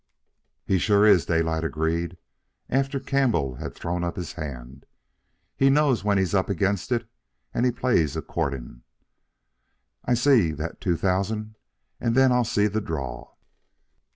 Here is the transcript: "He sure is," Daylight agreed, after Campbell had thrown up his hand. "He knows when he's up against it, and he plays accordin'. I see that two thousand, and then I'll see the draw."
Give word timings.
"He 0.65 0.79
sure 0.79 1.05
is," 1.05 1.27
Daylight 1.27 1.63
agreed, 1.63 2.17
after 2.71 2.99
Campbell 2.99 3.57
had 3.57 3.75
thrown 3.75 4.03
up 4.03 4.15
his 4.15 4.33
hand. 4.33 4.87
"He 5.55 5.69
knows 5.69 6.03
when 6.03 6.17
he's 6.17 6.33
up 6.33 6.49
against 6.49 6.91
it, 6.91 7.07
and 7.53 7.67
he 7.67 7.71
plays 7.71 8.15
accordin'. 8.17 8.81
I 10.03 10.15
see 10.15 10.53
that 10.53 10.81
two 10.81 10.97
thousand, 10.97 11.55
and 11.99 12.15
then 12.15 12.31
I'll 12.31 12.43
see 12.43 12.65
the 12.65 12.81
draw." 12.81 13.35